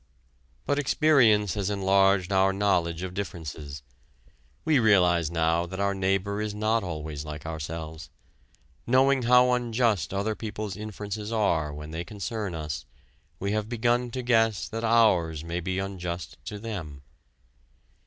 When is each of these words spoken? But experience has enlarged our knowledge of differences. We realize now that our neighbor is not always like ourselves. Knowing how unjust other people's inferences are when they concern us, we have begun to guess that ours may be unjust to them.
But 0.65 0.79
experience 0.79 1.53
has 1.53 1.69
enlarged 1.69 2.31
our 2.31 2.51
knowledge 2.51 3.03
of 3.03 3.13
differences. 3.13 3.83
We 4.65 4.79
realize 4.79 5.29
now 5.29 5.67
that 5.67 5.79
our 5.79 5.93
neighbor 5.93 6.41
is 6.41 6.55
not 6.55 6.83
always 6.83 7.23
like 7.23 7.45
ourselves. 7.45 8.09
Knowing 8.87 9.21
how 9.21 9.51
unjust 9.51 10.11
other 10.11 10.33
people's 10.33 10.75
inferences 10.75 11.31
are 11.31 11.71
when 11.71 11.91
they 11.91 12.03
concern 12.03 12.55
us, 12.55 12.83
we 13.39 13.51
have 13.51 13.69
begun 13.69 14.09
to 14.09 14.23
guess 14.23 14.67
that 14.69 14.83
ours 14.83 15.43
may 15.43 15.59
be 15.59 15.77
unjust 15.77 16.35
to 16.45 16.57
them. 16.57 17.03